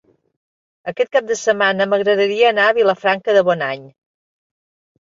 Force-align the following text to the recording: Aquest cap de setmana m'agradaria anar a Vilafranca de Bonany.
Aquest 0.91 1.11
cap 1.17 1.27
de 1.33 1.37
setmana 1.41 1.87
m'agradaria 1.93 2.49
anar 2.55 2.67
a 2.73 2.77
Vilafranca 2.81 3.39
de 3.39 3.47
Bonany. 3.53 3.89